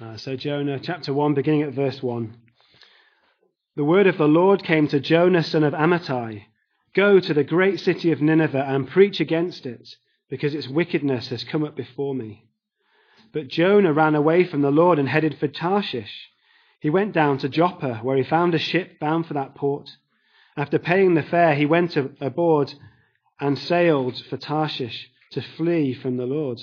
[0.00, 2.36] Uh, so, Jonah chapter 1, beginning at verse 1.
[3.76, 6.46] The word of the Lord came to Jonah, son of Amittai
[6.96, 9.94] Go to the great city of Nineveh and preach against it,
[10.28, 12.44] because its wickedness has come up before me.
[13.32, 16.28] But Jonah ran away from the Lord and headed for Tarshish.
[16.80, 19.90] He went down to Joppa, where he found a ship bound for that port.
[20.56, 22.74] After paying the fare, he went aboard
[23.38, 26.60] and sailed for Tarshish to flee from the Lord.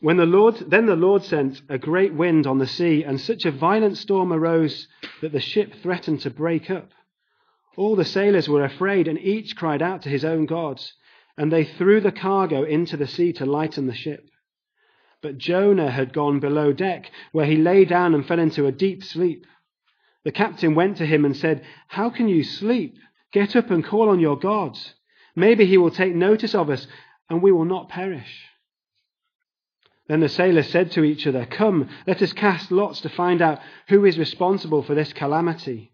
[0.00, 3.44] When the Lord, then the Lord sent a great wind on the sea, and such
[3.44, 4.86] a violent storm arose
[5.20, 6.92] that the ship threatened to break up.
[7.76, 10.94] All the sailors were afraid, and each cried out to his own gods,
[11.36, 14.30] and they threw the cargo into the sea to lighten the ship.
[15.20, 19.02] But Jonah had gone below deck, where he lay down and fell into a deep
[19.02, 19.46] sleep.
[20.22, 22.96] The captain went to him and said, How can you sleep?
[23.32, 24.94] Get up and call on your gods.
[25.34, 26.86] Maybe he will take notice of us,
[27.28, 28.44] and we will not perish.
[30.08, 33.60] Then the sailors said to each other, Come, let us cast lots to find out
[33.88, 35.92] who is responsible for this calamity.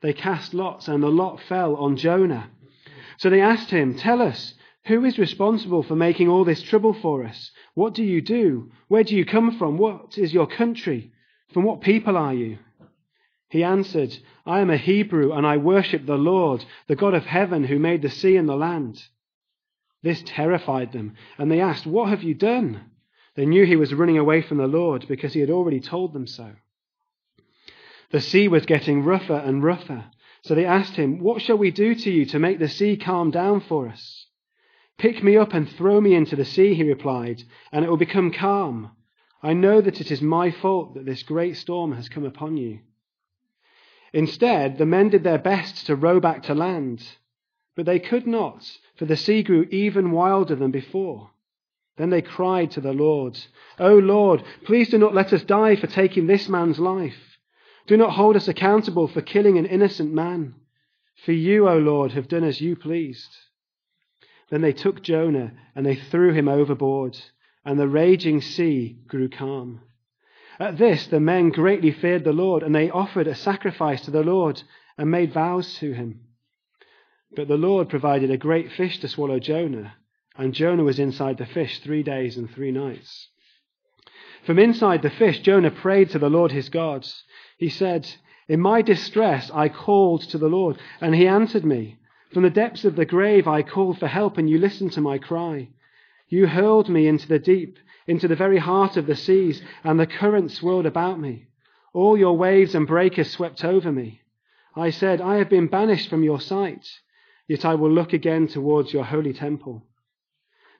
[0.00, 2.50] They cast lots, and the lot fell on Jonah.
[3.18, 7.24] So they asked him, Tell us, who is responsible for making all this trouble for
[7.24, 7.50] us?
[7.74, 8.70] What do you do?
[8.88, 9.76] Where do you come from?
[9.76, 11.12] What is your country?
[11.52, 12.58] From what people are you?
[13.50, 17.64] He answered, I am a Hebrew, and I worship the Lord, the God of heaven,
[17.64, 19.02] who made the sea and the land.
[20.02, 22.80] This terrified them, and they asked, What have you done?
[23.36, 26.26] They knew he was running away from the Lord because he had already told them
[26.26, 26.52] so.
[28.10, 30.06] The sea was getting rougher and rougher.
[30.42, 33.30] So they asked him, What shall we do to you to make the sea calm
[33.30, 34.26] down for us?
[34.96, 38.32] Pick me up and throw me into the sea, he replied, and it will become
[38.32, 38.92] calm.
[39.42, 42.80] I know that it is my fault that this great storm has come upon you.
[44.12, 47.04] Instead, the men did their best to row back to land,
[47.74, 51.30] but they could not, for the sea grew even wilder than before.
[51.96, 53.38] Then they cried to the Lord,
[53.78, 57.38] O Lord, please do not let us die for taking this man's life.
[57.86, 60.56] Do not hold us accountable for killing an innocent man.
[61.24, 63.34] For you, O Lord, have done as you pleased.
[64.50, 67.18] Then they took Jonah and they threw him overboard,
[67.64, 69.80] and the raging sea grew calm.
[70.60, 74.22] At this, the men greatly feared the Lord, and they offered a sacrifice to the
[74.22, 74.62] Lord
[74.98, 76.20] and made vows to him.
[77.34, 79.94] But the Lord provided a great fish to swallow Jonah
[80.38, 83.28] and Jonah was inside the fish three days and three nights.
[84.44, 87.06] From inside the fish, Jonah prayed to the Lord his God.
[87.58, 88.08] He said,
[88.48, 91.98] In my distress I called to the Lord, and he answered me.
[92.32, 95.18] From the depths of the grave I called for help, and you listened to my
[95.18, 95.70] cry.
[96.28, 100.06] You hurled me into the deep, into the very heart of the seas, and the
[100.06, 101.46] currents swirled about me.
[101.92, 104.20] All your waves and breakers swept over me.
[104.74, 106.86] I said, I have been banished from your sight,
[107.48, 109.82] yet I will look again towards your holy temple.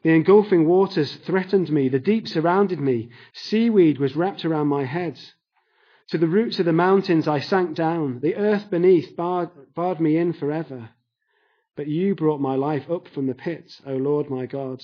[0.06, 1.88] The engulfing waters threatened me.
[1.88, 3.08] The deep surrounded me.
[3.32, 5.18] Seaweed was wrapped around my head.
[6.10, 8.20] To the roots of the mountains I sank down.
[8.20, 10.90] The earth beneath barred, barred me in forever.
[11.74, 14.80] But you brought my life up from the pit, O Lord my God.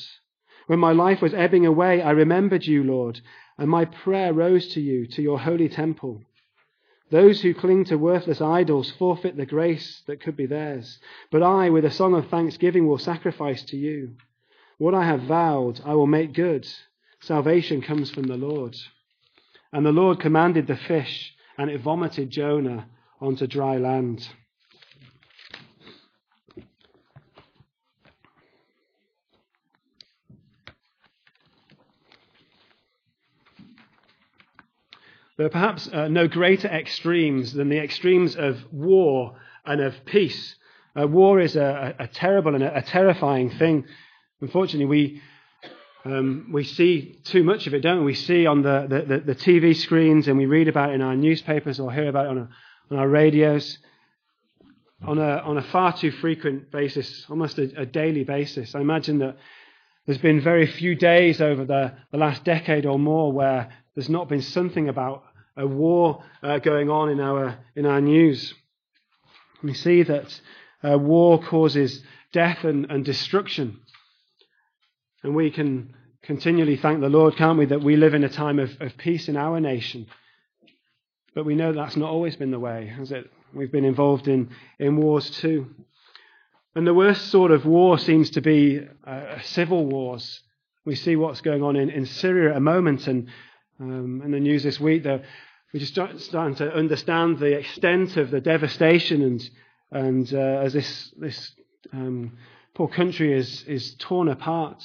[0.66, 3.20] When my life was ebbing away, I remembered you, Lord,
[3.56, 6.20] and my prayer rose to you, to your holy temple.
[7.12, 10.98] Those who cling to worthless idols forfeit the grace that could be theirs.
[11.30, 14.16] But I, with a song of thanksgiving, will sacrifice to you.
[14.82, 16.66] What I have vowed, I will make good.
[17.20, 18.76] Salvation comes from the Lord.
[19.72, 22.88] And the Lord commanded the fish, and it vomited Jonah
[23.20, 24.28] onto dry land.
[35.36, 40.56] There are perhaps uh, no greater extremes than the extremes of war and of peace.
[41.00, 43.84] Uh, war is a, a, terrible and a, a terrifying thing.
[44.42, 45.22] Unfortunately, we,
[46.04, 48.06] um, we see too much of it, don't we?
[48.06, 51.16] We see on the, the, the, TV screens and we read about it in our
[51.16, 52.48] newspapers or hear about it on, a,
[52.90, 53.78] on our radios
[55.04, 58.74] on a, on a far too frequent basis, almost a, a daily basis.
[58.74, 59.36] I imagine that
[60.06, 64.28] there's been very few days over the, the last decade or more where there's not
[64.28, 65.24] been something about
[65.56, 68.54] a war uh, going on in our, in our news.
[69.62, 70.40] We see that
[70.82, 72.02] uh, war causes
[72.32, 73.80] death and, and destruction.
[75.22, 78.58] And we can continually thank the Lord, can't we, that we live in a time
[78.58, 80.06] of, of peace in our nation.
[81.34, 83.30] But we know that's not always been the way, has it?
[83.54, 85.74] We've been involved in, in wars too.
[86.74, 90.40] And the worst sort of war seems to be uh, civil wars.
[90.84, 93.28] We see what's going on in, in Syria at the moment, and
[93.78, 95.22] um, in the news this week, we're
[95.74, 99.50] just start, starting to understand the extent of the devastation and,
[99.90, 101.52] and uh, as this, this
[101.92, 102.36] um,
[102.74, 104.82] poor country is, is torn apart.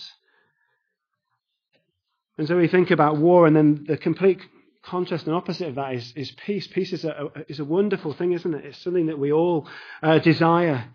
[2.38, 4.40] And so we think about war, and then the complete
[4.84, 6.68] contrast and opposite of that is, is peace.
[6.68, 8.66] Peace is a, is a wonderful thing, isn't it?
[8.66, 9.68] It's something that we all
[10.04, 10.86] uh, desire.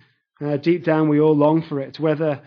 [0.40, 2.00] Uh, deep down, we all long for it.
[2.00, 2.40] Whether,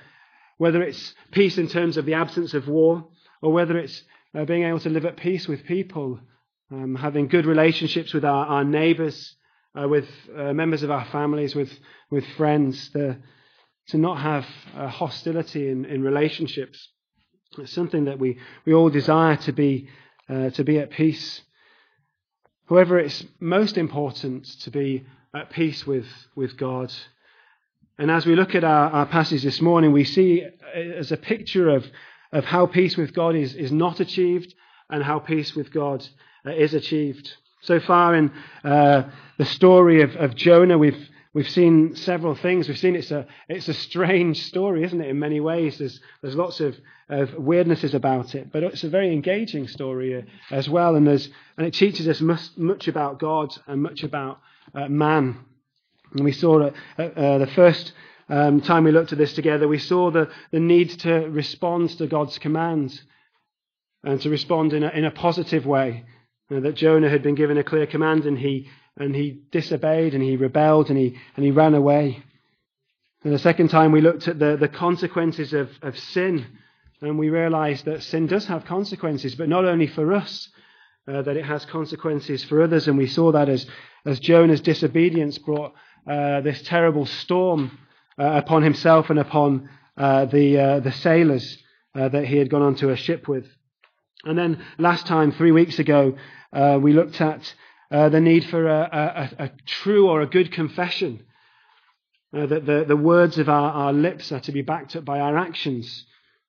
[0.58, 3.08] whether it's peace in terms of the absence of war,
[3.42, 4.02] or whether it's
[4.34, 6.20] uh, being able to live at peace with people,
[6.72, 9.36] um, having good relationships with our, our neighbours,
[9.80, 11.72] uh, with uh, members of our families, with,
[12.10, 13.18] with friends, the,
[13.88, 14.46] to not have
[14.90, 16.90] hostility in, in relationships.
[17.58, 19.88] It's something that we, we all desire to be,
[20.30, 21.42] uh, to be at peace.
[22.68, 26.94] However, it's most important to be at peace with, with God.
[27.98, 31.70] And as we look at our, our passage this morning, we see as a picture
[31.70, 31.86] of,
[32.32, 34.54] of how peace with God is, is not achieved
[34.90, 36.06] and how peace with God
[36.46, 37.34] uh, is achieved.
[37.62, 38.32] So far in
[38.64, 39.04] uh,
[39.38, 42.70] the story of, of Jonah, we've We've seen several things.
[42.70, 45.78] We've seen it's a, it's a strange story, isn't it, in many ways?
[45.78, 46.78] There's, there's lots of,
[47.10, 50.96] of weirdnesses about it, but it's a very engaging story uh, as well.
[50.96, 51.28] And, there's,
[51.58, 54.40] and it teaches us much, much about God and much about
[54.74, 55.38] uh, man.
[56.14, 57.92] And we saw uh, uh, the first
[58.30, 62.08] um, time we looked at this together, we saw the, the need to respond to
[62.08, 63.04] God's commands
[64.06, 66.06] and to respond in a, in a positive way.
[66.50, 70.24] Uh, that Jonah had been given a clear command and he and he disobeyed and
[70.24, 72.24] he rebelled and he, and he ran away.
[73.24, 76.46] And the second time we looked at the, the consequences of, of sin
[77.02, 80.50] and we realized that sin does have consequences, but not only for us,
[81.08, 82.88] uh, that it has consequences for others.
[82.88, 83.66] And we saw that as,
[84.06, 85.74] as Jonah's disobedience brought
[86.10, 87.78] uh, this terrible storm
[88.18, 91.58] uh, upon himself and upon uh, the, uh, the sailors
[91.94, 93.46] uh, that he had gone onto a ship with.
[94.24, 96.16] And then last time, three weeks ago,
[96.80, 97.54] we looked at
[97.92, 101.24] uh, the need for a, a, a, true or a good confession.
[102.36, 105.20] Uh, that the, the words of our, our lips are to be backed up by
[105.20, 106.06] our actions.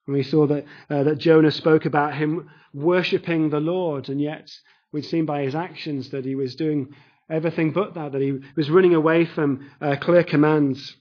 [0.06, 4.50] And we saw that, uh, that Jonah spoke about him worshipping the Lord, and yet
[4.92, 6.88] we'd seen by his actions that he was doing
[7.28, 10.96] everything but that, that he was running away from uh, clear commands.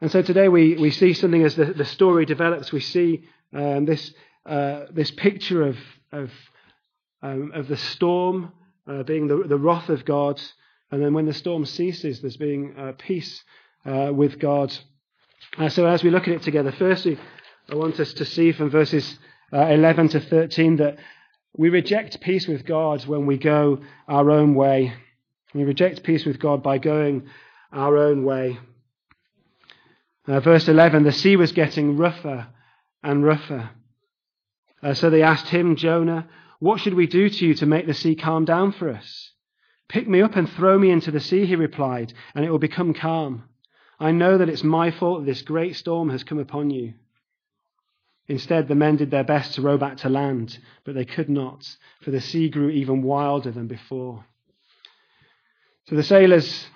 [0.00, 3.84] And so today we, we see something as the, the story develops, we see um,
[3.84, 4.12] this,
[4.46, 5.76] uh, this picture of,
[6.12, 6.30] of
[7.22, 8.52] um, of the storm
[8.86, 10.40] uh, being the, the wrath of God,
[10.90, 13.42] and then when the storm ceases, there's being uh, peace
[13.84, 14.76] uh, with God.
[15.58, 17.18] Uh, so as we look at it together, firstly,
[17.68, 19.18] I want us to see from verses
[19.52, 20.98] uh, 11 to 13 that
[21.56, 24.94] we reject peace with God when we go our own way.
[25.54, 27.28] We reject peace with God by going
[27.72, 28.58] our own way.
[30.26, 32.48] Uh, verse 11 the sea was getting rougher
[33.02, 33.70] and rougher.
[34.94, 36.28] so they asked him, Jonah,
[36.58, 39.32] what should we do to you to make the sea calm down for us?
[39.88, 42.92] Pick me up and throw me into the sea, he replied, and it will become
[42.92, 43.44] calm.
[43.98, 46.94] I know that it's my fault that this great storm has come upon you.
[48.28, 51.66] Instead, the men did their best to row back to land, but they could not,
[52.02, 54.26] for the sea grew even wilder than before.
[55.86, 56.66] So the sailors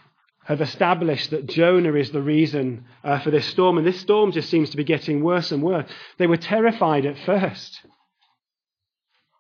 [0.45, 4.49] have established that Jonah is the reason uh, for this storm, and this storm just
[4.49, 5.89] seems to be getting worse and worse.
[6.17, 7.83] They were terrified at first.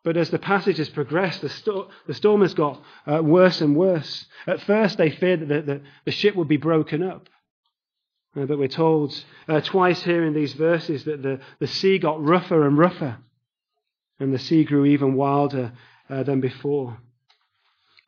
[0.04, 3.76] But as the passage has progressed, the, sto- the storm has got uh, worse and
[3.76, 4.26] worse.
[4.46, 7.28] At first, they feared that the, the, the ship would be broken up.
[8.36, 12.24] Uh, but we're told uh, twice here in these verses that the, the sea got
[12.24, 13.18] rougher and rougher,
[14.18, 15.72] and the sea grew even wilder
[16.08, 16.98] uh, than before.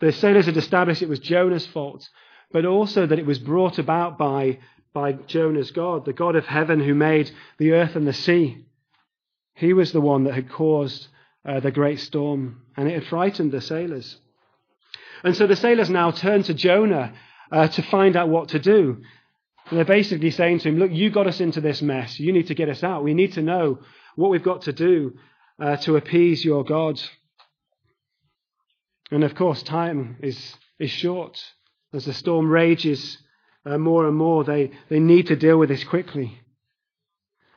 [0.00, 2.08] The sailors had established it was Jonah's fault,
[2.50, 4.58] but also that it was brought about by,
[4.92, 8.64] by Jonah's God, the God of heaven who made the earth and the sea.
[9.54, 11.08] He was the one that had caused
[11.44, 14.16] uh, the great storm, and it had frightened the sailors.
[15.22, 17.14] And so the sailors now turn to Jonah
[17.50, 19.02] uh, to find out what to do.
[19.68, 22.20] And they're basically saying to him, Look, you got us into this mess.
[22.20, 23.04] You need to get us out.
[23.04, 23.78] We need to know
[24.16, 25.14] what we've got to do
[25.58, 27.00] uh, to appease your God.
[29.10, 31.42] And of course, time is, is short.
[31.92, 33.18] As the storm rages
[33.64, 36.40] uh, more and more, they, they need to deal with this quickly.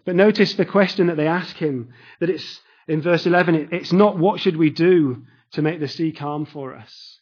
[0.06, 1.89] But notice the question that they ask him
[2.20, 6.12] that it's in verse 11, it's not what should we do to make the sea
[6.12, 7.20] calm for us,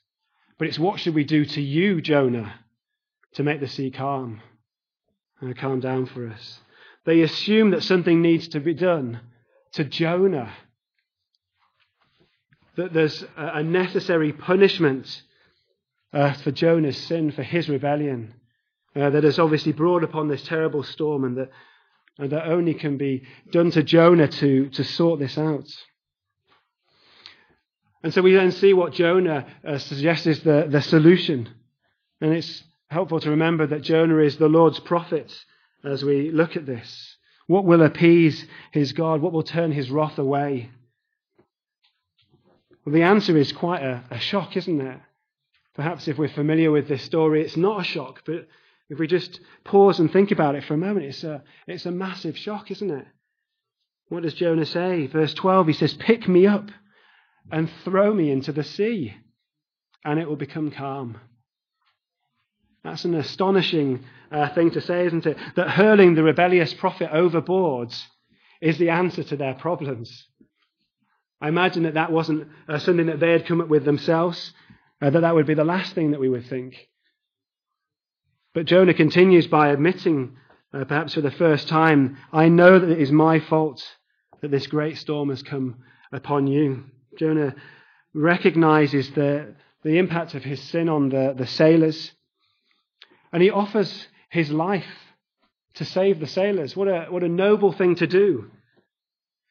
[0.58, 2.54] but it's what should we do to you, Jonah,
[3.34, 4.42] to make the sea calm
[5.42, 6.60] and calm down for us.
[7.06, 9.20] They assume that something needs to be done
[9.74, 10.54] to Jonah,
[12.78, 15.24] that there's a necessary punishment
[16.14, 18.34] uh, for Jonah's sin, for his rebellion,
[18.96, 21.50] uh, that has obviously brought upon this terrible storm, and that
[22.18, 25.70] and that only can be done to Jonah to, to sort this out.
[28.04, 31.50] And so we then see what Jonah uh, suggests is the, the solution.
[32.22, 35.36] And it's helpful to remember that Jonah is the Lord's prophet
[35.84, 37.18] as we look at this.
[37.48, 39.22] What will appease his God?
[39.22, 40.70] What will turn his wrath away?
[42.86, 45.00] Well, the answer is quite a, a shock, isn't it?
[45.74, 48.48] Perhaps if we're familiar with this story, it's not a shock, but
[48.90, 51.92] if we just pause and think about it for a moment, it's a, it's a
[51.92, 53.06] massive shock, isn't it?
[54.10, 55.08] What does Jonah say?
[55.08, 56.70] Verse 12, he says, Pick me up
[57.52, 59.16] and throw me into the sea,
[60.04, 61.18] and it will become calm.
[62.84, 65.38] That's an astonishing uh, thing to say, isn't it?
[65.56, 67.92] That hurling the rebellious prophet overboard
[68.62, 70.28] is the answer to their problems.
[71.42, 74.54] I imagine that that wasn't uh, something that they had come up with themselves,
[75.02, 76.88] uh, that that would be the last thing that we would think.
[78.56, 80.38] But Jonah continues by admitting,
[80.74, 83.86] uh, perhaps for the first time, I know that it is my fault
[84.42, 85.84] that this great storm has come
[86.14, 86.86] upon you.
[87.20, 87.54] Jonah
[88.14, 92.14] recognizes the, the impact of his sin on the, the sailors.
[93.34, 94.88] And he offers his life
[95.74, 96.78] to save the sailors.
[96.78, 98.52] What a, what a noble thing to do.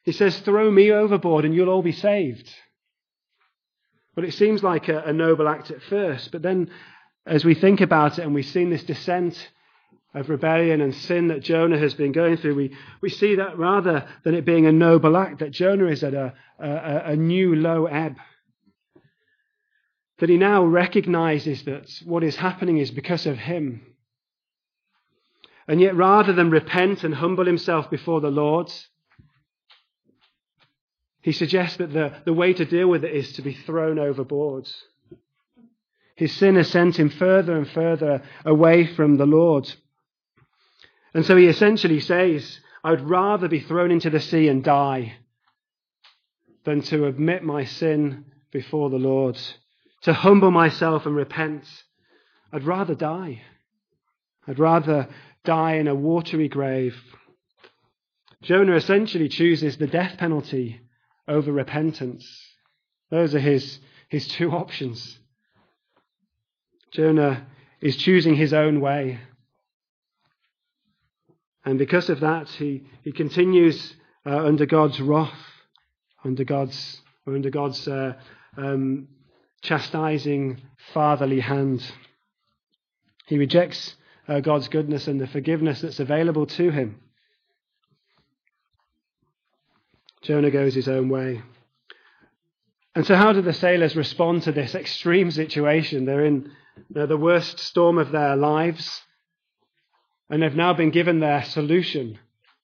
[0.01, 2.51] He says, Throw me overboard and you'll all be saved.
[4.15, 6.71] Well, it seems like a, a noble act at first, but then
[7.25, 9.51] as we think about it and we've seen this descent
[10.13, 14.07] of rebellion and sin that Jonah has been going through, we, we see that rather
[14.23, 17.85] than it being a noble act, that Jonah is at a, a, a new low
[17.85, 18.15] ebb
[20.19, 23.81] that he now recognizes that what is happening is because of him.
[25.67, 28.71] And yet, rather than repent and humble himself before the Lord,
[31.21, 34.69] he suggests that the, the way to deal with it is to be thrown overboard.
[36.15, 39.71] His sin has sent him further and further away from the Lord.
[41.13, 45.17] And so he essentially says, I would rather be thrown into the sea and die
[46.63, 49.37] than to admit my sin before the Lord
[50.05, 51.65] to humble myself and repent,
[52.53, 53.41] I'd rather die.
[54.47, 55.07] I'd rather
[55.43, 56.95] die in a watery grave.
[58.43, 60.79] Jonah essentially chooses the death penalty
[61.27, 62.39] over repentance.
[63.09, 65.17] Those are his, his two options.
[66.95, 67.45] Jonah
[67.81, 69.19] is choosing his own way.
[71.65, 75.37] And because of that, he, he continues uh, under God's wrath,
[76.23, 78.13] under God's, under God's uh,
[78.55, 79.09] um,
[79.61, 80.61] chastising
[80.93, 81.83] fatherly hand.
[83.25, 83.95] He rejects
[84.29, 87.01] uh, God's goodness and the forgiveness that's available to him.
[90.21, 91.41] Jonah goes his own way.
[92.95, 96.05] And so, how do the sailors respond to this extreme situation?
[96.05, 96.51] They're in
[96.89, 99.01] the worst storm of their lives,
[100.29, 102.19] and they've now been given their solution.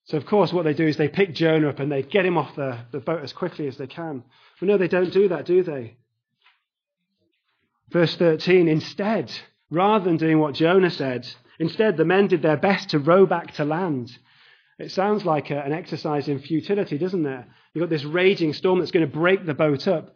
[0.05, 2.37] So, of course, what they do is they pick Jonah up and they get him
[2.37, 4.23] off the, the boat as quickly as they can.
[4.59, 5.95] But no, they don't do that, do they?
[7.91, 9.31] Verse 13, instead,
[9.69, 11.27] rather than doing what Jonah said,
[11.59, 14.17] instead the men did their best to row back to land.
[14.79, 17.45] It sounds like a, an exercise in futility, doesn't it?
[17.73, 20.15] You've got this raging storm that's going to break the boat up.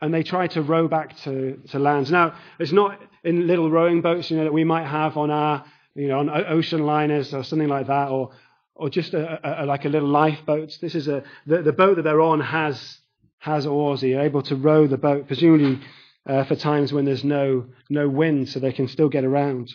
[0.00, 2.10] And they try to row back to, to land.
[2.10, 5.64] Now, it's not in little rowing boats, you know, that we might have on our,
[5.94, 8.32] you know, on ocean liners or something like that, or,
[8.74, 10.76] or just a, a, like a little lifeboat.
[10.80, 12.98] This is a, the, the boat that they're on has,
[13.38, 14.02] has oars.
[14.02, 15.26] You're able to row the boat.
[15.26, 15.80] Presumably,
[16.26, 19.72] uh, for times when there's no, no wind so they can still get around.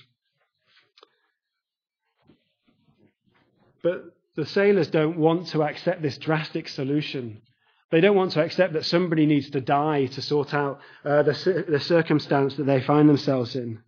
[3.81, 7.41] But the sailors don't want to accept this drastic solution.
[7.91, 11.65] They don't want to accept that somebody needs to die to sort out uh, the,
[11.67, 13.81] the circumstance that they find themselves in.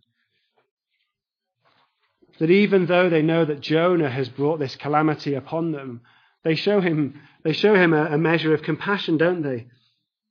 [2.40, 6.00] That even though they know that Jonah has brought this calamity upon them,
[6.42, 9.68] they show him, they show him a, a measure of compassion, don't they?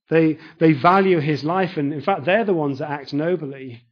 [0.09, 3.83] They, they value his life, and in fact, they're the ones that act nobly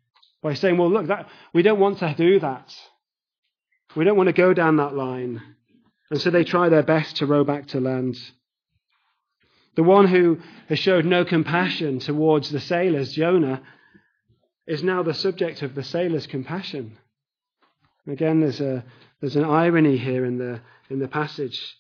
[0.42, 2.76] by saying, Well, look, that, we don't want to do that.
[3.96, 5.42] We don't want to go down that line.
[6.12, 8.18] And so they try their best to row back to land.
[9.76, 13.62] The one who has showed no compassion towards the sailors, Jonah,
[14.68, 16.98] is now the subject of the sailors' compassion.
[18.08, 18.84] Again, there's, a,
[19.22, 21.76] there's an irony here in the, in the passage.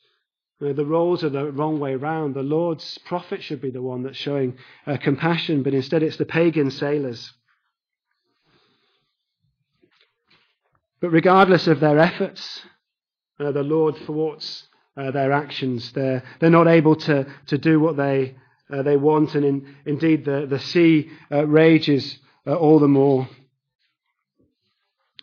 [0.62, 2.36] Uh, the roles are the wrong way round.
[2.36, 6.26] The Lord's prophet should be the one that's showing uh, compassion, but instead it's the
[6.26, 7.34] pagan sailors.
[11.00, 12.62] But regardless of their efforts,
[13.40, 14.68] uh, the Lord thwarts
[14.98, 15.92] uh, their actions.
[15.94, 18.36] They're, they're not able to, to do what they,
[18.72, 23.28] uh, they want, and in, indeed the, the sea uh, rages all the more.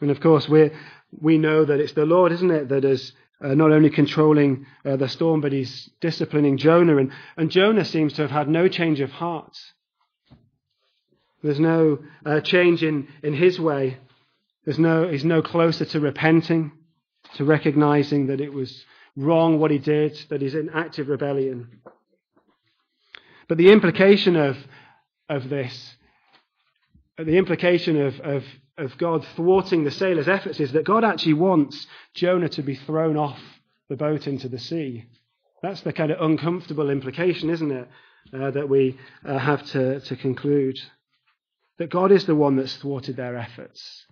[0.00, 0.70] And of course, we
[1.20, 4.96] we know that it's the Lord, isn't it, that is uh, not only controlling uh,
[4.96, 6.96] the storm, but he's disciplining Jonah.
[6.96, 9.56] And, and Jonah seems to have had no change of heart.
[11.42, 13.98] There's no uh, change in, in his way.
[14.64, 16.72] There's no, he's no closer to repenting,
[17.34, 18.84] to recognizing that it was,
[19.16, 21.80] wrong what he did, that he's in active rebellion.
[23.48, 24.56] But the implication of,
[25.28, 25.96] of this,
[27.16, 28.44] the implication of, of,
[28.76, 33.16] of God thwarting the sailors' efforts is that God actually wants Jonah to be thrown
[33.16, 33.38] off
[33.88, 35.06] the boat into the sea.
[35.62, 37.88] That's the kind of uncomfortable implication, isn't it,
[38.34, 40.78] uh, that we uh, have to, to conclude.
[41.78, 44.06] That God is the one that's thwarted their efforts.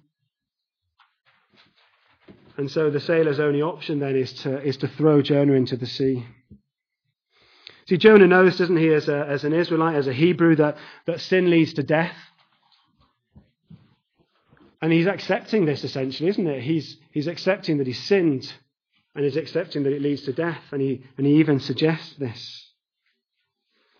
[2.57, 5.87] And so the sailor's only option then is to, is to throw Jonah into the
[5.87, 6.25] sea.
[7.87, 11.21] See, Jonah knows, doesn't he, as, a, as an Israelite, as a Hebrew, that, that
[11.21, 12.17] sin leads to death.
[14.81, 16.63] And he's accepting this essentially, isn't it?
[16.63, 18.53] He's, he's accepting that he's sinned
[19.15, 20.63] and he's accepting that it leads to death.
[20.73, 22.73] And he, and he even suggests this.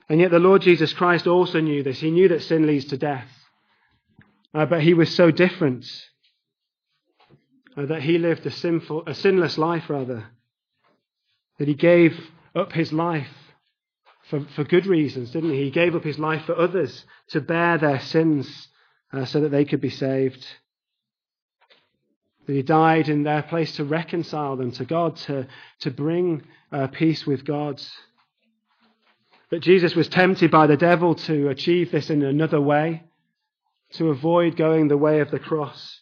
[0.09, 2.01] And yet the Lord Jesus Christ also knew this.
[2.01, 3.29] He knew that sin leads to death.
[4.53, 5.87] Uh, but he was so different
[7.77, 10.27] uh, that he lived a sinful, a sinless life rather,
[11.59, 12.19] that he gave
[12.55, 13.29] up his life
[14.29, 15.65] for, for good reasons, didn't he?
[15.65, 18.69] He gave up his life for others to bear their sins
[19.13, 20.47] uh, so that they could be saved.
[22.47, 25.47] That he died in their place to reconcile them to God, to,
[25.81, 27.83] to bring uh, peace with God.
[29.51, 33.05] That Jesus was tempted by the devil to achieve this in another way,
[33.93, 36.01] to avoid going the way of the cross.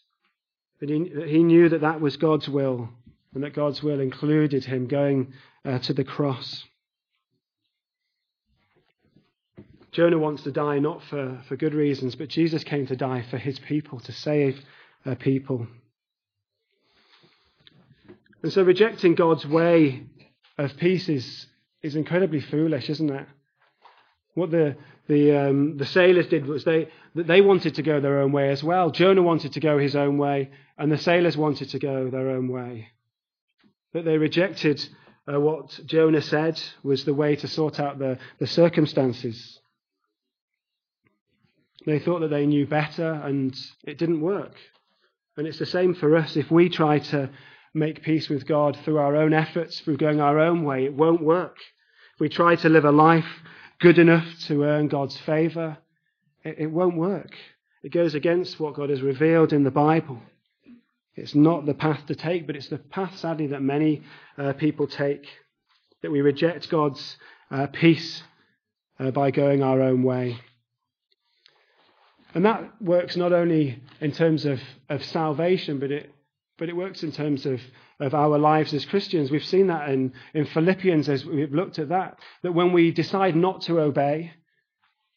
[0.83, 2.89] That he, he knew that that was God's will,
[3.37, 5.33] and that God's will included him going
[5.65, 6.65] uh, to the cross.
[9.93, 13.39] Jonah wants to die not for, for good reasons, but Jesus came to die for
[13.39, 14.61] his people, to save
[15.07, 15.69] uh, people.
[18.43, 20.03] And so rejecting God's way
[20.59, 21.47] of peace is,
[21.83, 23.29] is incredibly foolish, isn't it?
[24.35, 24.75] What the,
[25.09, 28.63] the, um, the sailors did was they, they wanted to go their own way as
[28.63, 28.91] well.
[28.91, 32.49] Jonah wanted to go his own way, and the sailors wanted to go their own
[32.49, 32.89] way.
[33.93, 34.87] But they rejected
[35.31, 39.61] uh, what Jonah said was the way to sort out the, the circumstances.
[41.85, 44.55] They thought that they knew better, and it didn't work.
[45.37, 46.37] And it's the same for us.
[46.37, 47.31] If we try to
[47.75, 51.23] make peace with God through our own efforts, through going our own way, it won't
[51.23, 51.57] work.
[52.15, 53.43] If we try to live a life
[53.83, 55.77] good enough to earn God's favour,
[56.45, 57.35] it, it won't work.
[57.83, 60.21] It goes against what God has revealed in the Bible.
[61.17, 64.03] It's not the path to take, but it's the path, sadly, that many
[64.39, 65.27] uh, people take.
[66.03, 67.17] That we reject God's
[67.51, 68.23] uh, peace
[69.01, 70.39] uh, by going our own way.
[72.35, 76.15] And that works not only in terms of, of salvation, but it,
[76.57, 77.61] but it works in terms of,
[78.03, 79.31] of our lives as Christians.
[79.31, 83.37] We've seen that in, in Philippians as we've looked at that, that when we decide
[83.37, 84.33] not to obey,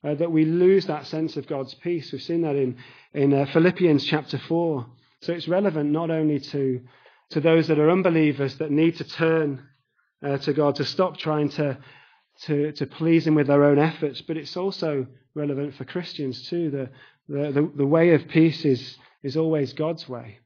[0.03, 2.11] uh, that we lose that sense of God's peace.
[2.11, 2.77] We've seen that in,
[3.13, 4.85] in uh, Philippians chapter 4.
[5.21, 6.81] So it's relevant not only to,
[7.31, 9.67] to those that are unbelievers that need to turn
[10.23, 11.79] uh, to God, to stop trying to,
[12.41, 16.69] to, to please Him with their own efforts, but it's also relevant for Christians too.
[16.69, 16.89] The,
[17.27, 20.37] the, the, the way of peace is, is always God's way,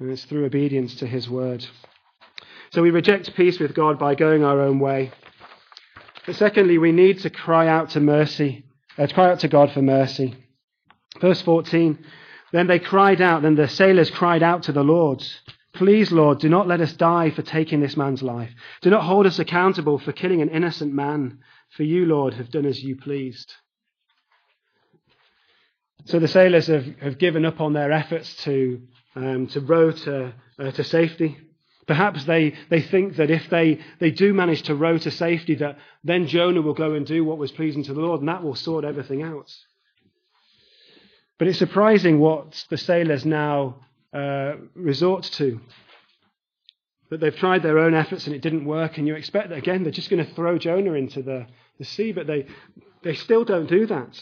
[0.00, 1.64] and it's through obedience to His word.
[2.72, 5.12] So we reject peace with God by going our own way.
[6.26, 8.64] But secondly, we need to cry out to mercy,
[8.98, 10.34] uh, to cry out to God for mercy.
[11.20, 11.98] Verse 14
[12.52, 15.24] Then they cried out, then the sailors cried out to the Lord.
[15.72, 18.50] Please, Lord, do not let us die for taking this man's life.
[18.82, 21.38] Do not hold us accountable for killing an innocent man,
[21.70, 23.54] for you, Lord, have done as you pleased.
[26.06, 28.82] So the sailors have, have given up on their efforts to,
[29.14, 31.38] um, to row to, uh, to safety.
[31.86, 35.78] Perhaps they, they think that if they, they do manage to row to safety, that
[36.04, 38.54] then Jonah will go and do what was pleasing to the Lord, and that will
[38.54, 39.52] sort everything out.
[41.38, 43.80] But it's surprising what the sailors now
[44.12, 45.58] uh, resort to.
[47.08, 49.82] That they've tried their own efforts and it didn't work, and you expect that again
[49.82, 51.46] they're just going to throw Jonah into the,
[51.78, 52.46] the sea, but they,
[53.02, 54.20] they still don't do that.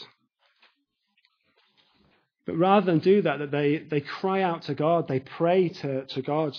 [2.49, 6.05] But rather than do that, that they, they cry out to God, they pray to,
[6.05, 6.57] to God.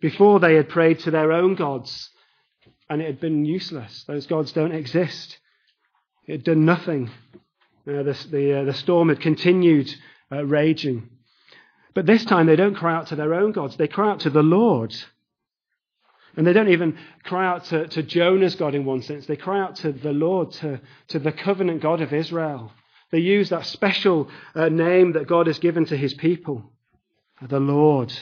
[0.00, 2.10] Before they had prayed to their own gods,
[2.90, 4.02] and it had been useless.
[4.08, 5.38] Those gods don't exist.
[6.26, 7.12] It had done nothing.
[7.86, 9.94] Uh, the, the, uh, the storm had continued
[10.32, 11.08] uh, raging.
[11.94, 14.30] But this time they don't cry out to their own gods, they cry out to
[14.30, 14.92] the Lord.
[16.36, 19.26] And they don't even cry out to, to Jonah's God in one sense.
[19.26, 22.72] They cry out to the Lord, to, to the covenant God of Israel.
[23.10, 26.70] They use that special uh, name that God has given to his people,
[27.40, 28.12] the Lord.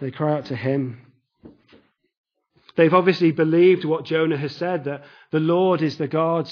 [0.00, 1.00] They cry out to him.
[2.76, 6.48] They've obviously believed what Jonah has said that the Lord is the God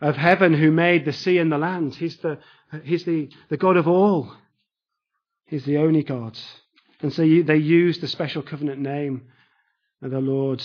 [0.00, 1.94] of heaven who made the sea and the land.
[1.94, 2.38] He's the,
[2.82, 4.32] he's the, the God of all.
[5.46, 6.38] He's the only God.
[7.00, 9.28] And so you, they use the special covenant name
[10.02, 10.64] the Lord.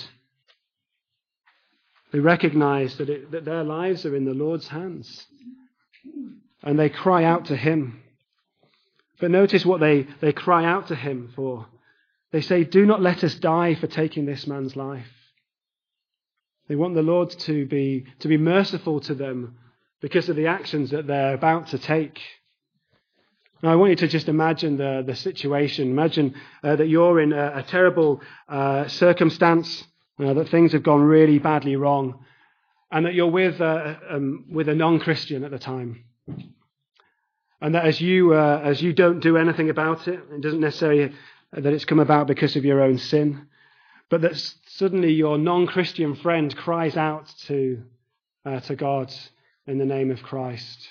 [2.11, 5.25] They recognize that, it, that their lives are in the Lord's hands.
[6.63, 8.01] And they cry out to Him.
[9.19, 11.67] But notice what they, they cry out to Him for.
[12.31, 15.07] They say, Do not let us die for taking this man's life.
[16.67, 19.57] They want the Lord to be, to be merciful to them
[20.01, 22.19] because of the actions that they're about to take.
[23.61, 25.91] Now, I want you to just imagine the, the situation.
[25.91, 26.33] Imagine
[26.63, 29.83] uh, that you're in a, a terrible uh, circumstance,
[30.19, 32.25] uh, that things have gone really badly wrong,
[32.91, 36.03] and that you're with, uh, um, with a non Christian at the time.
[37.61, 41.13] And that as you, uh, as you don't do anything about it, it doesn't necessarily
[41.53, 43.47] that it's come about because of your own sin,
[44.09, 44.35] but that
[44.67, 47.83] suddenly your non Christian friend cries out to,
[48.45, 49.13] uh, to God
[49.67, 50.87] in the name of Christ.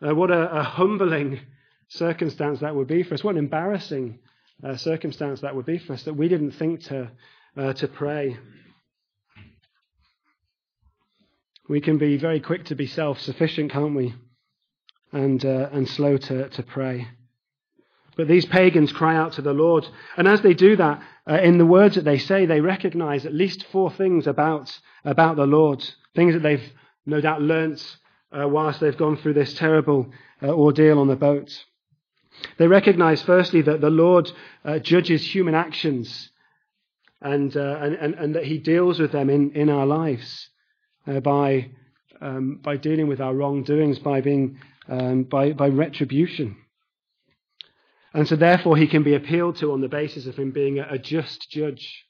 [0.00, 1.40] what a, a humbling
[1.88, 3.24] circumstance that would be for us.
[3.24, 4.18] What an embarrassing
[4.62, 7.10] uh, circumstance that would be for us that we didn't think to,
[7.56, 8.36] uh, to pray.
[11.66, 14.14] We can be very quick to be self sufficient, can't we?
[15.12, 17.08] And, uh, and slow to, to pray.
[18.16, 19.88] But these pagans cry out to the Lord.
[20.16, 23.34] And as they do that, uh, in the words that they say, they recognize at
[23.34, 25.84] least four things about, about the Lord.
[26.14, 26.72] Things that they've
[27.06, 27.96] no doubt learnt
[28.30, 30.10] uh, whilst they've gone through this terrible
[30.42, 31.64] uh, ordeal on the boat.
[32.58, 34.30] They recognize, firstly, that the Lord
[34.64, 36.30] uh, judges human actions
[37.22, 40.50] and, uh, and, and, and, that He deals with them in, in our lives
[41.06, 41.70] uh, by,
[42.20, 46.56] um, by dealing with our wrongdoings, by, being, um, by, by retribution.
[48.12, 50.86] And so, therefore, He can be appealed to on the basis of Him being a,
[50.90, 52.04] a just judge.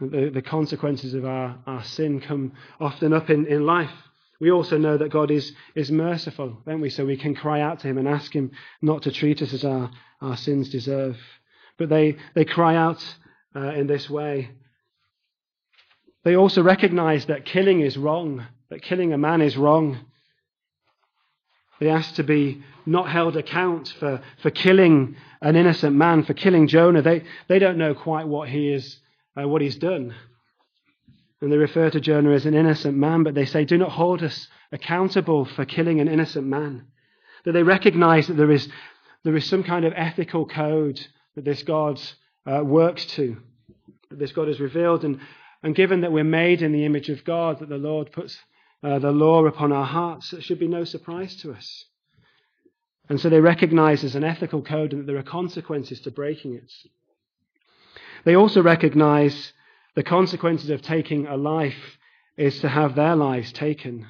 [0.00, 3.90] The, the consequences of our, our sin come often up in, in life.
[4.40, 6.90] We also know that God is, is merciful, don't we?
[6.90, 8.50] So we can cry out to Him and ask Him
[8.82, 9.90] not to treat us as our,
[10.20, 11.16] our sins deserve.
[11.78, 13.02] But they, they cry out
[13.54, 14.50] uh, in this way.
[16.24, 19.98] They also recognize that killing is wrong, that killing a man is wrong.
[21.80, 26.66] They ask to be not held account for, for killing an innocent man, for killing
[26.66, 27.02] Jonah.
[27.02, 28.98] They, they don't know quite what he is,
[29.38, 30.14] uh, what he's done.
[31.42, 34.22] And they refer to Jonah as an innocent man, but they say, do not hold
[34.22, 36.86] us accountable for killing an innocent man.
[37.44, 38.66] That they recognize that there is,
[39.24, 42.00] there is some kind of ethical code that this God
[42.46, 43.36] uh, works to,
[44.08, 45.04] that this God has revealed.
[45.04, 45.20] And,
[45.64, 48.38] and given that we're made in the image of God, that the Lord puts
[48.82, 51.86] uh, the law upon our hearts, it should be no surprise to us.
[53.08, 56.54] And so they recognize as an ethical code and that there are consequences to breaking
[56.54, 56.70] it.
[58.26, 59.54] They also recognize
[59.94, 61.98] the consequences of taking a life
[62.36, 64.06] is to have their lives taken.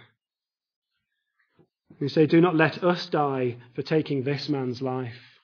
[2.01, 5.39] They say, Do not let us die for taking this man's life.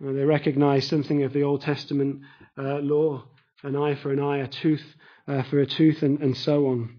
[0.00, 2.22] And they recognize something of the Old Testament
[2.56, 3.24] uh, law
[3.62, 4.84] an eye for an eye, a tooth
[5.28, 6.98] uh, for a tooth, and, and so on.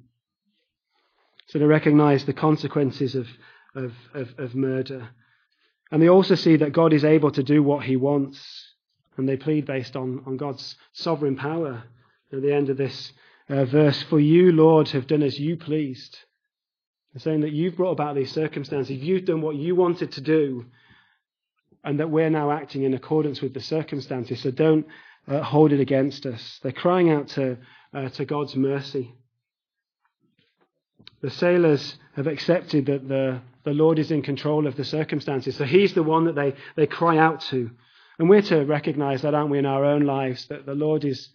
[1.48, 3.28] So they recognize the consequences of,
[3.76, 5.10] of, of, of murder.
[5.92, 8.40] And they also see that God is able to do what he wants.
[9.18, 11.84] And they plead based on, on God's sovereign power
[12.32, 13.12] at the end of this
[13.50, 14.02] uh, verse.
[14.04, 16.18] For you, Lord, have done as you pleased.
[17.14, 18.98] They're saying that you've brought about these circumstances.
[18.98, 20.66] You've done what you wanted to do.
[21.84, 24.42] And that we're now acting in accordance with the circumstances.
[24.42, 24.88] So don't
[25.28, 26.60] uh, hold it against us.
[26.62, 27.58] They're crying out to,
[27.94, 29.14] uh, to God's mercy.
[31.22, 35.56] The sailors have accepted that the, the Lord is in control of the circumstances.
[35.56, 37.72] So he's the one that they, they cry out to.
[38.20, 41.30] And we're to recognize that, aren't we, in our own lives, that the Lord is,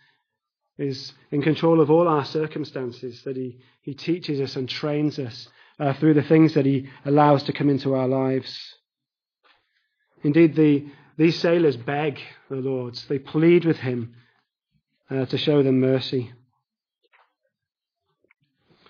[0.76, 5.48] is in control of all our circumstances, that He, he teaches us and trains us
[5.80, 8.74] uh, through the things that He allows to come into our lives.
[10.22, 10.86] Indeed, the,
[11.18, 14.14] these sailors beg the Lord, they plead with Him
[15.10, 16.32] uh, to show them mercy.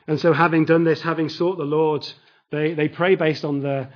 [0.06, 2.06] And so, having done this, having sought the Lord,
[2.50, 3.88] they, they pray based on the,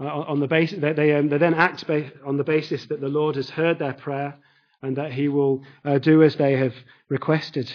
[0.00, 1.84] uh, on the basis, they, they, um, they then act
[2.24, 4.38] on the basis that the Lord has heard their prayer
[4.82, 6.74] and that he will uh, do as they have
[7.08, 7.72] requested.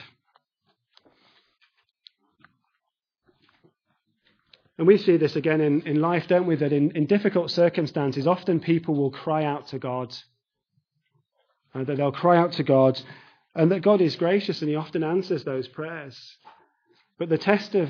[4.78, 6.56] And we see this again in, in life, don't we?
[6.56, 10.16] That in, in difficult circumstances, often people will cry out to God.
[11.74, 13.02] Uh, that they'll cry out to God,
[13.54, 16.38] and that God is gracious and He often answers those prayers.
[17.18, 17.90] But the test of,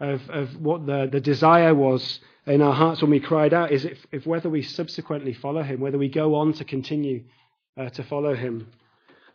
[0.00, 3.84] of, of what the, the desire was in our hearts when we cried out is
[3.84, 7.24] if, if whether we subsequently follow Him, whether we go on to continue
[7.78, 8.68] uh, to follow him.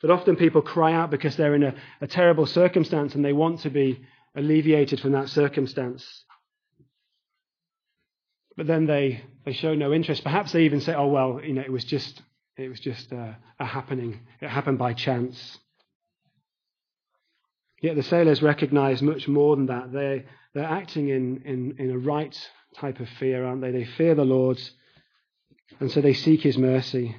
[0.02, 3.62] That often people cry out because they're in a, a terrible circumstance and they want
[3.62, 4.02] to be
[4.36, 6.26] alleviated from that circumstance.
[8.55, 10.23] But then they, they show no interest.
[10.23, 12.21] Perhaps they even say, oh, well, you know, it was just,
[12.55, 14.19] It was just a, a happening.
[14.41, 15.57] It happened by chance.
[17.81, 19.91] Yet the sailors recognize much more than that.
[19.91, 22.37] They, they're acting in, in, in a right
[22.75, 23.71] type of fear, aren't they?
[23.71, 24.61] They fear the Lord,
[25.79, 27.15] and so they seek his mercy.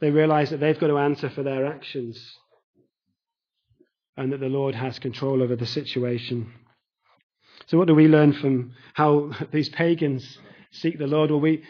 [0.00, 2.38] They realize that they've got to answer for their actions
[4.16, 6.52] and that the Lord has control over the situation.
[7.66, 10.38] So, what do we learn from how these pagans
[10.70, 11.30] seek the Lord?
[11.30, 11.64] Well, we,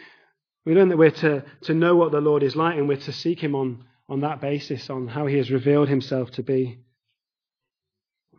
[0.64, 3.12] we learn that we're to, to know what the Lord is like and we're to
[3.12, 6.80] seek him on, on that basis, on how he has revealed himself to be.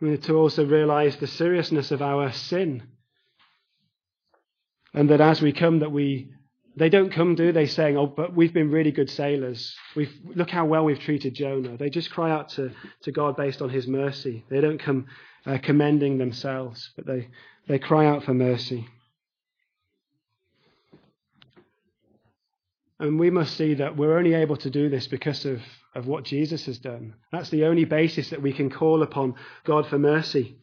[0.00, 2.84] We're to also realize the seriousness of our sin.
[4.94, 6.32] And that as we come, that we
[6.76, 9.74] they don't come, do they, saying, Oh, but we've been really good sailors.
[9.96, 11.76] We've, look how well we've treated Jonah.
[11.76, 12.70] They just cry out to,
[13.02, 14.44] to God based on his mercy.
[14.48, 15.06] They don't come
[15.48, 17.28] uh, commending themselves, but they,
[17.66, 18.86] they cry out for mercy.
[23.00, 25.60] And we must see that we're only able to do this because of,
[25.94, 27.14] of what Jesus has done.
[27.32, 30.58] That's the only basis that we can call upon God for mercy.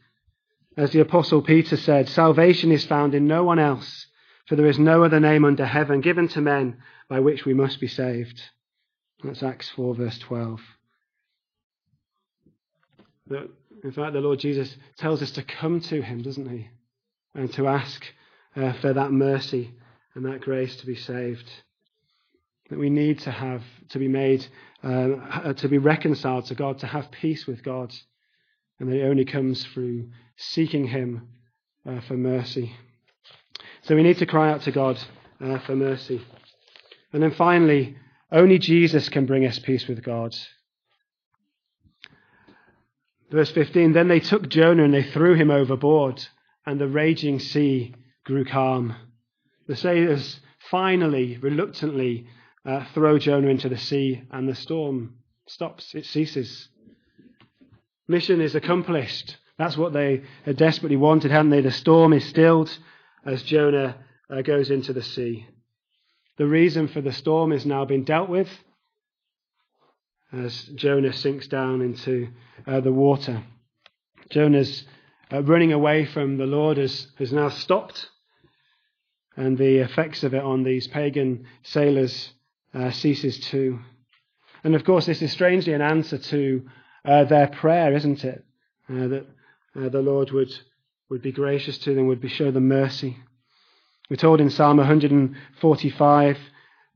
[0.77, 4.07] As the Apostle Peter said, salvation is found in no one else
[4.45, 6.77] for there is no other name under heaven given to men
[7.09, 8.41] by which we must be saved.
[9.23, 10.61] That's Acts 4, verse 12.
[13.27, 13.49] But
[13.83, 16.69] in fact, the Lord Jesus tells us to come to him, doesn't he?
[17.33, 18.05] And to ask
[18.55, 19.71] uh, for that mercy
[20.15, 21.49] and that grace to be saved.
[22.69, 24.45] That we need to have, to be made,
[24.83, 27.93] uh, to be reconciled to God, to have peace with God.
[28.79, 31.27] And that it only comes through seeking him
[31.87, 32.73] uh, for mercy.
[33.83, 34.97] So we need to cry out to God
[35.39, 36.21] uh, for mercy.
[37.13, 37.97] And then finally,
[38.31, 40.35] only Jesus can bring us peace with God.
[43.35, 46.25] Verse 15 Then they took Jonah and they threw him overboard,
[46.65, 47.93] and the raging sea
[48.23, 48.95] grew calm.
[49.67, 50.39] The sailors
[50.71, 52.27] finally, reluctantly,
[52.65, 55.15] uh, throw Jonah into the sea, and the storm
[55.47, 56.69] stops, it ceases.
[58.07, 59.35] Mission is accomplished.
[59.57, 61.59] That's what they had desperately wanted, hadn't they?
[61.59, 62.77] The storm is stilled,
[63.25, 63.97] as Jonah
[64.29, 65.45] uh, goes into the sea.
[66.37, 68.47] The reason for the storm is now been dealt with
[70.35, 72.29] as Jonah sinks down into
[72.67, 73.43] uh, the water.
[74.29, 74.85] Jonah's
[75.31, 78.09] uh, running away from the Lord has, has now stopped,
[79.35, 82.31] and the effects of it on these pagan sailors
[82.73, 83.79] uh, ceases too.
[84.63, 86.65] And of course, this is strangely an answer to
[87.05, 88.43] uh, their prayer, isn't it?
[88.89, 89.25] Uh, that
[89.75, 90.53] uh, the Lord would
[91.09, 93.17] would be gracious to them, would be show them mercy.
[94.09, 96.37] We're told in Psalm 145,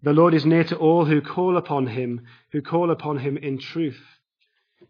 [0.01, 3.59] the Lord is near to all who call upon him, who call upon him in
[3.59, 4.01] truth.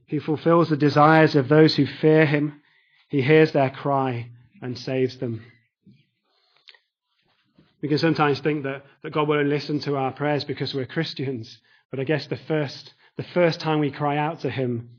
[0.05, 2.61] He fulfills the desires of those who fear him.
[3.09, 4.29] He hears their cry
[4.61, 5.43] and saves them.
[7.81, 11.59] We can sometimes think that, that God will listen to our prayers because we're Christians.
[11.91, 14.89] But I guess the first, the first time we cry out to him,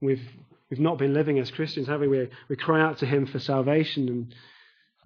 [0.00, 0.22] we've,
[0.70, 2.08] We've not been living as Christians, have we?
[2.08, 4.08] We, we cry out to Him for salvation.
[4.08, 4.34] And,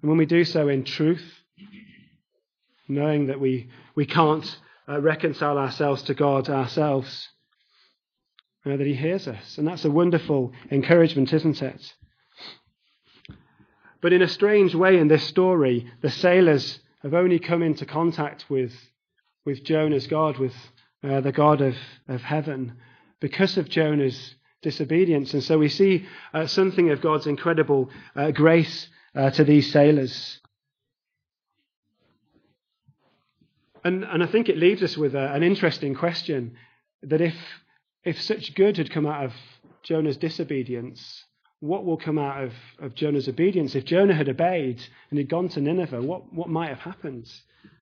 [0.01, 1.23] and when we do so in truth,
[2.91, 7.29] knowing that we, we can't uh, reconcile ourselves to God ourselves,
[8.65, 9.57] that He hears us.
[9.57, 11.93] And that's a wonderful encouragement, isn't it?
[14.01, 18.49] But in a strange way, in this story, the sailors have only come into contact
[18.49, 18.73] with,
[19.45, 20.55] with Jonah's God, with
[21.03, 21.75] uh, the God of,
[22.07, 22.77] of heaven,
[23.19, 25.33] because of Jonah's disobedience.
[25.33, 30.39] And so we see uh, something of God's incredible uh, grace uh, to these sailors.
[33.83, 36.55] And, and I think it leaves us with a, an interesting question
[37.03, 37.35] that if,
[38.03, 39.33] if such good had come out of
[39.83, 41.25] Jonah's disobedience,
[41.59, 43.75] what will come out of, of Jonah's obedience?
[43.75, 47.31] If Jonah had obeyed and had gone to Nineveh, what, what might have happened?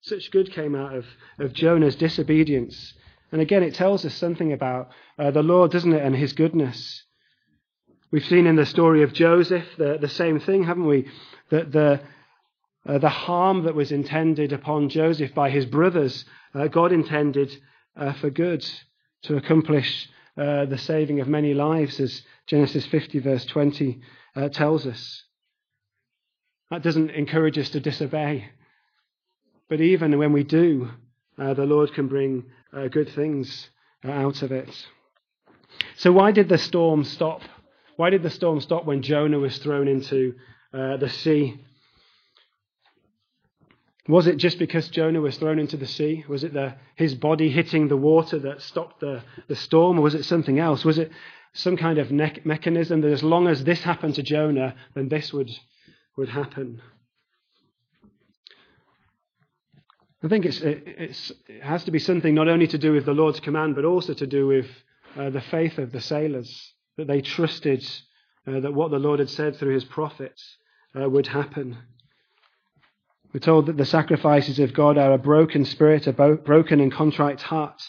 [0.01, 1.05] Such good came out of,
[1.39, 2.93] of Jonah's disobedience.
[3.31, 7.03] And again, it tells us something about uh, the Lord, doesn't it, and his goodness.
[8.11, 11.07] We've seen in the story of Joseph the, the same thing, haven't we?
[11.51, 12.01] That the,
[12.87, 17.55] uh, the harm that was intended upon Joseph by his brothers, uh, God intended
[17.95, 18.65] uh, for good
[19.23, 23.99] to accomplish uh, the saving of many lives, as Genesis 50, verse 20
[24.35, 25.23] uh, tells us.
[26.71, 28.49] That doesn't encourage us to disobey.
[29.67, 30.89] But even when we do,
[31.37, 33.69] the Lord can bring uh, good things
[34.05, 34.69] uh, out of it.
[35.97, 37.41] So, why did the storm stop?
[37.95, 40.35] Why did the storm stop when Jonah was thrown into
[40.73, 41.59] uh, the sea?
[44.09, 46.25] Was it just because Jonah was thrown into the sea?
[46.27, 49.99] Was it the, his body hitting the water that stopped the, the storm?
[49.99, 50.83] Or was it something else?
[50.83, 51.11] Was it
[51.53, 55.31] some kind of ne- mechanism that as long as this happened to Jonah, then this
[55.31, 55.51] would,
[56.17, 56.81] would happen?
[60.23, 63.05] I think it's, it, it's, it has to be something not only to do with
[63.05, 64.65] the Lord's command, but also to do with
[65.15, 67.87] uh, the faith of the sailors, that they trusted
[68.47, 70.57] uh, that what the Lord had said through his prophets
[70.99, 71.77] uh, would happen.
[73.33, 77.41] We're told that the sacrifices of God are a broken spirit, a broken and contrite
[77.41, 77.79] heart,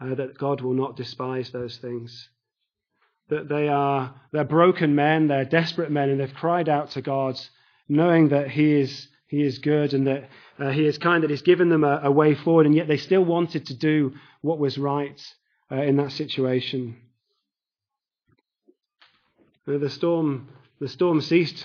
[0.00, 2.28] uh, that God will not despise those things.
[3.28, 7.40] That they are they're broken men, they're desperate men, and they've cried out to God,
[7.88, 11.42] knowing that He is He is good and that uh, He is kind, that He's
[11.42, 14.76] given them a, a, way forward, and yet they still wanted to do what was
[14.76, 15.20] right
[15.70, 16.96] uh, in that situation.
[19.66, 20.48] the storm
[20.80, 21.64] the storm ceased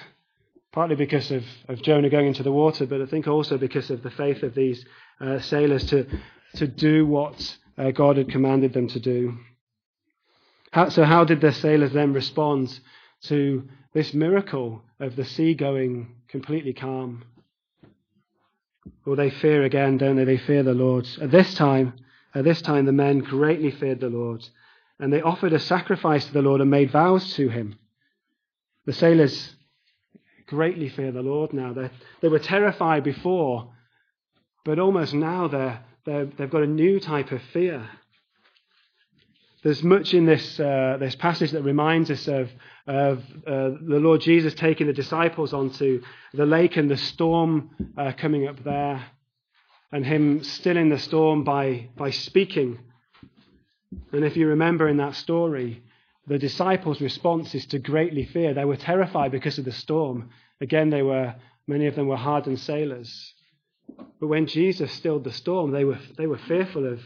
[0.71, 4.03] partly because of, of Jonah going into the water, but I think also because of
[4.03, 4.86] the faith of these
[5.19, 6.05] uh, sailors to,
[6.55, 9.38] to do what uh, God had commanded them to do.
[10.71, 12.79] How, so, how did the sailors then respond
[13.23, 17.23] to this miracle of the sea going completely calm?
[19.05, 20.25] Well, they fear again, don't they?
[20.25, 21.08] They fear the Lord.
[21.19, 21.93] At this time,
[22.36, 24.47] at this time, the men greatly feared the Lord,
[24.99, 27.79] and they offered a sacrifice to the Lord and made vows to him.
[28.86, 29.55] The sailors
[30.49, 31.73] greatly fear the Lord now.
[31.73, 31.89] They,
[32.21, 33.71] they were terrified before,
[34.65, 37.88] but almost now they're, they're, they've got a new type of fear.
[39.63, 42.49] There's much in this, uh, this passage that reminds us of,
[42.88, 46.01] of uh, the Lord Jesus taking the disciples onto
[46.33, 49.05] the lake and the storm uh, coming up there,
[49.91, 52.79] and Him stilling the storm by, by speaking.
[54.12, 55.83] And if you remember in that story,
[56.27, 58.53] the disciples' response is to greatly fear.
[58.53, 60.29] They were terrified because of the storm.
[60.62, 61.36] Again, they were,
[61.67, 63.34] many of them were hardened sailors.
[64.19, 67.01] But when Jesus stilled the storm, they were, they were fearful of,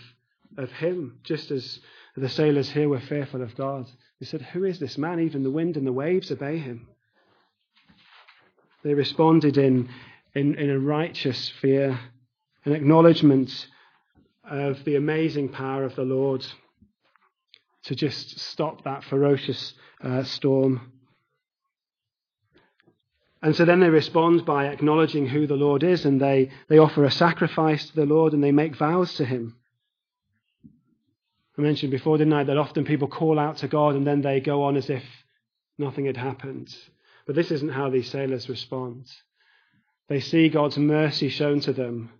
[0.57, 1.79] of him, just as
[2.15, 3.89] the sailors here were fearful of God.
[4.19, 5.19] They said, Who is this man?
[5.19, 6.87] Even the wind and the waves obey him.
[8.83, 9.89] They responded in,
[10.35, 11.97] in, in a righteous fear,
[12.65, 13.67] an acknowledgement
[14.43, 16.45] of the amazing power of the Lord
[17.83, 20.91] to just stop that ferocious uh, storm.
[23.41, 27.03] And so then they respond by acknowledging who the Lord is, and they, they offer
[27.03, 29.57] a sacrifice to the Lord and they make vows to Him.
[31.57, 34.39] I mentioned before, didn't I, that often people call out to God and then they
[34.39, 35.03] go on as if
[35.77, 36.73] nothing had happened.
[37.27, 39.07] But this isn't how these sailors respond.
[40.07, 42.11] They see God's mercy shown to them.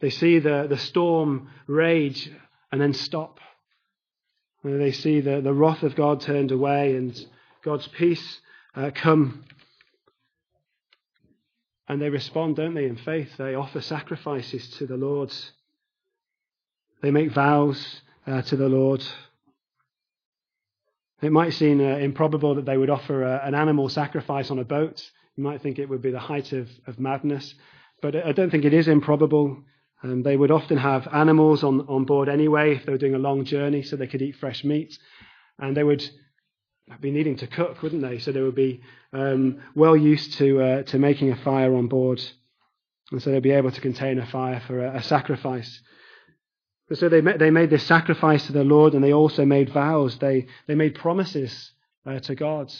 [0.00, 2.30] They see the, the storm rage
[2.70, 3.40] and then stop.
[4.64, 7.14] They see the, the wrath of God turned away and
[7.62, 8.40] God's peace
[8.74, 9.44] uh, come.
[11.86, 13.36] And they respond, don't they, in faith?
[13.36, 15.30] They offer sacrifices to the Lord.
[17.02, 19.04] They make vows uh, to the Lord.
[21.20, 24.58] It might seem uh, improbable that they would offer a, uh, an animal sacrifice on
[24.58, 25.10] a boat.
[25.36, 27.54] You might think it would be the height of, of madness.
[28.00, 29.62] But I don't think it is improbable.
[30.04, 33.18] Um, they would often have animals on, on board anyway if they were doing a
[33.18, 34.98] long journey so they could eat fresh meat.
[35.58, 36.06] And they would
[37.00, 38.18] be needing to cook, wouldn't they?
[38.18, 38.82] So they would be
[39.14, 42.22] um, well used to, uh, to making a fire on board.
[43.12, 45.80] And so they'd be able to contain a fire for a, a sacrifice.
[46.92, 50.18] So they, they made this sacrifice to the Lord and they also made vows.
[50.18, 51.72] They, they made promises
[52.04, 52.70] uh, to God.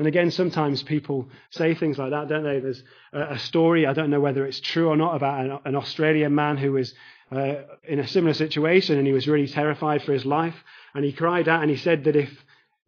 [0.00, 2.58] And again, sometimes people say things like that, don't they?
[2.58, 2.82] There's
[3.12, 6.56] a, story, I don't know whether it's true or not, about an, an Australian man
[6.56, 6.94] who was
[7.30, 10.54] uh, in a similar situation and he was really terrified for his life.
[10.94, 12.30] And he cried out and he said that if,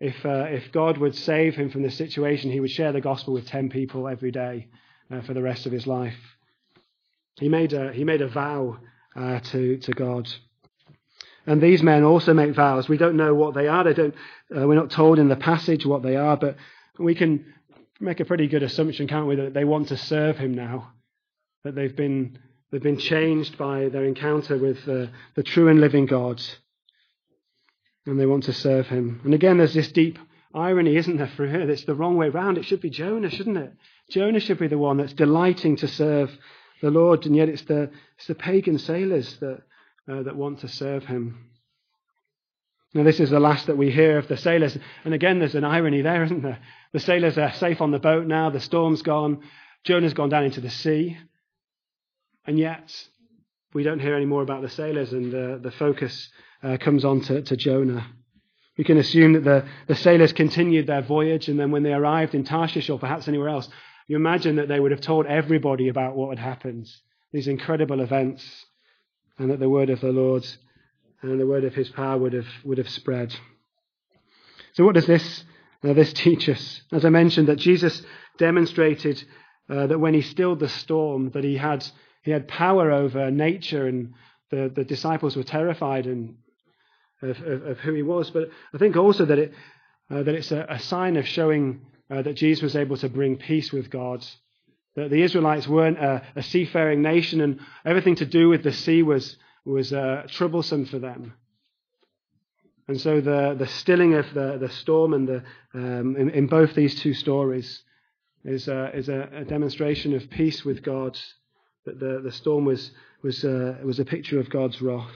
[0.01, 3.35] if, uh, if God would save him from this situation, he would share the gospel
[3.35, 4.69] with 10 people every day
[5.11, 6.17] uh, for the rest of his life.
[7.39, 8.79] He made a, he made a vow
[9.15, 10.33] uh, to, to God.
[11.45, 12.89] And these men also make vows.
[12.89, 13.85] We don't know what they are.
[13.85, 14.15] They don't,
[14.57, 16.57] uh, we're not told in the passage what they are, but
[16.99, 17.53] we can
[18.01, 20.93] make a pretty good assumption, can't we, that they want to serve him now,
[21.65, 22.39] that they've been,
[22.71, 26.43] they've been changed by their encounter with uh, the true and living God,
[28.07, 29.21] and they want to serve him.
[29.25, 30.19] And again, there's this deep
[30.55, 31.71] irony, isn't there, for here?
[31.71, 32.59] It's the wrong way round.
[32.59, 33.73] It should be Jonah, shouldn't it?
[34.11, 36.37] Jonah should be the one that's delighting to serve
[36.83, 39.63] the Lord, and yet it's the, it's the pagan sailors that,
[40.11, 41.52] uh, that want to serve him.
[42.95, 44.77] Now, this is the last that we hear of the sailors.
[45.05, 46.59] And again, there's an irony there, isn't there?
[46.93, 49.41] The sailors are safe on the boat now, the storm's gone,
[49.85, 51.17] Jonah's gone down into the sea.
[52.47, 52.93] And yet,
[53.73, 56.29] we don't hear any more about the sailors, and uh, the focus
[56.63, 58.07] uh, comes on to, to, Jonah.
[58.77, 62.35] We can assume that the, the sailors continued their voyage, and then when they arrived
[62.35, 63.69] in Tarshish or perhaps anywhere else,
[64.07, 66.89] you imagine that they would have told everybody about what had happened,
[67.33, 68.67] these incredible events,
[69.39, 70.47] and that the word of the Lord
[71.23, 73.35] and the word of his power would have, would have spread.
[74.75, 75.45] So, what does this,
[75.85, 76.83] uh, this teach us?
[76.93, 78.03] As I mentioned, that Jesus
[78.39, 79.23] demonstrated
[79.69, 81.87] uh, that when he stilled the storm, that he had
[82.23, 84.15] he had power over nature, and
[84.51, 86.37] the, the disciples were terrified and,
[87.21, 88.31] of, of, of who he was.
[88.31, 89.55] But I think also that, it,
[90.11, 93.37] uh, that it's a, a, sign of showing uh, that Jesus was able to bring
[93.37, 94.25] peace with God.
[94.95, 99.03] That the Israelites weren't a, a seafaring nation, and everything to do with the sea
[99.03, 101.35] was, was uh, troublesome for them.
[102.89, 105.43] And so the, the stilling of the, the storm and the,
[105.73, 107.83] um, in, in both these two stories
[108.45, 111.19] is, uh, is a, a, demonstration of peace with God.
[111.87, 112.91] That the, the storm was,
[113.23, 115.15] was, uh, was a picture of God's wrath.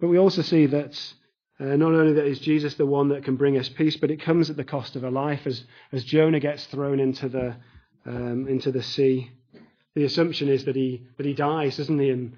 [0.00, 1.14] But we also see that
[1.60, 4.20] uh, not only that is Jesus the one that can bring us peace, but it
[4.20, 7.56] comes at the cost of a life as, as Jonah gets thrown into the,
[8.04, 9.30] um, into the sea.
[9.94, 12.10] The assumption is that he, that he dies, doesn't he?
[12.10, 12.36] And,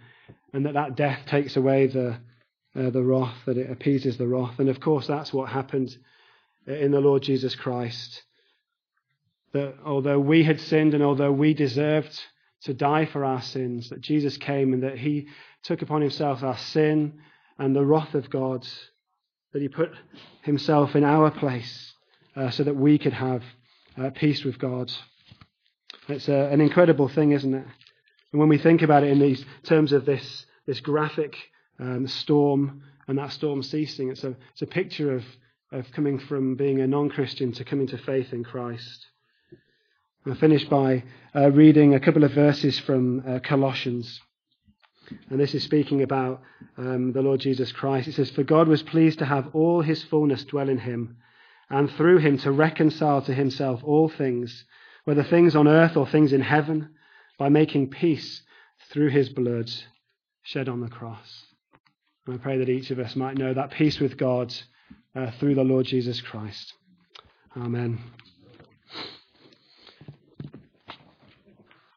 [0.52, 2.18] and that that death takes away the,
[2.74, 4.58] uh, the wrath, that it appeases the wrath.
[4.58, 5.96] And of course, that's what happened
[6.66, 8.22] in the Lord Jesus Christ.
[9.52, 12.18] That although we had sinned and although we deserved
[12.62, 15.28] to die for our sins, that Jesus came and that he
[15.62, 17.20] took upon himself our sin
[17.58, 18.66] and the wrath of God,
[19.52, 19.92] that he put
[20.42, 21.94] himself in our place
[22.34, 23.42] uh, so that we could have
[23.96, 24.92] uh, peace with God.
[26.08, 27.66] It's a, an incredible thing, isn't it?
[28.32, 31.36] And when we think about it in these terms of this, this graphic
[31.78, 34.10] um, storm and that storm ceasing.
[34.10, 35.24] It's a, it's a picture of,
[35.72, 39.06] of coming from being a non Christian to coming to faith in Christ.
[40.26, 41.04] I'll finish by
[41.34, 44.20] uh, reading a couple of verses from uh, Colossians.
[45.30, 46.42] And this is speaking about
[46.76, 48.08] um, the Lord Jesus Christ.
[48.08, 51.18] It says, For God was pleased to have all his fullness dwell in him,
[51.70, 54.64] and through him to reconcile to himself all things,
[55.04, 56.88] whether things on earth or things in heaven,
[57.38, 58.42] by making peace
[58.90, 59.70] through his blood
[60.42, 61.44] shed on the cross.
[62.26, 64.54] And I pray that each of us might know that peace with God
[65.14, 66.72] uh, through the Lord Jesus Christ.
[67.56, 67.98] Amen.